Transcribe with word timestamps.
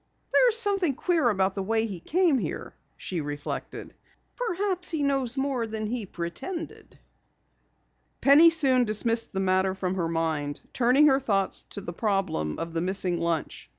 "There's 0.33 0.57
something 0.57 0.95
queer 0.95 1.29
about 1.29 1.53
the 1.53 1.61
way 1.61 1.85
he 1.85 1.99
came 1.99 2.39
here," 2.39 2.73
she 2.97 3.21
reflected. 3.21 3.93
"Perhaps 4.35 4.89
he 4.89 5.03
knows 5.03 5.37
more 5.37 5.67
than 5.67 5.85
he 5.85 6.07
pretended." 6.07 6.97
Penny 8.19 8.49
soon 8.49 8.83
dismissed 8.83 9.31
the 9.31 9.39
matter 9.39 9.75
from 9.75 9.93
her 9.93 10.09
mind, 10.09 10.59
turning 10.73 11.05
her 11.05 11.19
thoughts 11.19 11.67
to 11.69 11.81
the 11.81 11.93
problem 11.93 12.57
of 12.57 12.73
the 12.73 12.81
missing 12.81 13.19
lunch. 13.19 13.69